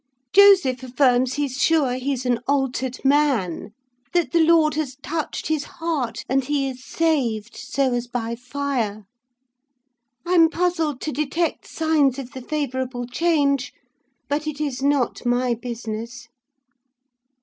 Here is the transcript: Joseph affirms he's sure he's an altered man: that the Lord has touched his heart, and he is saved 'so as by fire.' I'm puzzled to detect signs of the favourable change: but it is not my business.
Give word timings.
Joseph 0.33 0.81
affirms 0.81 1.35
he's 1.35 1.61
sure 1.61 1.93
he's 1.93 2.25
an 2.25 2.39
altered 2.47 2.97
man: 3.05 3.69
that 4.13 4.31
the 4.31 4.43
Lord 4.43 4.73
has 4.73 4.95
touched 5.03 5.45
his 5.45 5.65
heart, 5.77 6.23
and 6.27 6.43
he 6.43 6.67
is 6.67 6.83
saved 6.83 7.55
'so 7.55 7.93
as 7.93 8.07
by 8.07 8.35
fire.' 8.35 9.03
I'm 10.25 10.49
puzzled 10.49 11.01
to 11.01 11.11
detect 11.11 11.67
signs 11.67 12.17
of 12.17 12.31
the 12.31 12.41
favourable 12.41 13.05
change: 13.05 13.73
but 14.27 14.47
it 14.47 14.59
is 14.59 14.81
not 14.81 15.23
my 15.23 15.53
business. 15.53 16.29